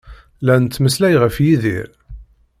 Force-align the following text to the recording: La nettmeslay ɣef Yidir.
La 0.45 0.55
nettmeslay 0.57 1.15
ɣef 1.23 1.35
Yidir. 1.45 1.87